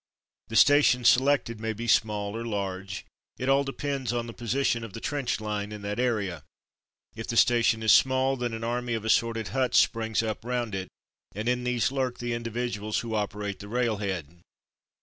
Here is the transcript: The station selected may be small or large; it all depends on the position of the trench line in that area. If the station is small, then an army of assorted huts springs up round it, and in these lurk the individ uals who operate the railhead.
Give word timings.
The 0.47 0.55
station 0.55 1.05
selected 1.05 1.59
may 1.59 1.73
be 1.73 1.87
small 1.87 2.35
or 2.35 2.43
large; 2.43 3.05
it 3.37 3.47
all 3.49 3.63
depends 3.63 4.11
on 4.11 4.25
the 4.25 4.33
position 4.33 4.83
of 4.83 4.93
the 4.93 4.99
trench 4.99 5.39
line 5.39 5.71
in 5.71 5.83
that 5.83 5.99
area. 5.99 6.41
If 7.15 7.27
the 7.27 7.37
station 7.37 7.83
is 7.83 7.91
small, 7.91 8.35
then 8.35 8.55
an 8.55 8.63
army 8.63 8.95
of 8.95 9.05
assorted 9.05 9.49
huts 9.49 9.77
springs 9.77 10.23
up 10.23 10.43
round 10.43 10.73
it, 10.73 10.87
and 11.35 11.47
in 11.47 11.65
these 11.65 11.91
lurk 11.91 12.17
the 12.17 12.31
individ 12.31 12.79
uals 12.79 13.01
who 13.01 13.13
operate 13.13 13.59
the 13.59 13.67
railhead. 13.67 14.41